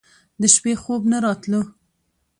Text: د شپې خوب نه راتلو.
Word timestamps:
د 0.41 0.43
شپې 0.53 0.73
خوب 0.81 1.01
نه 1.11 1.17
راتلو. 1.25 1.61